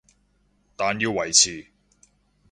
[0.75, 1.67] 但要維持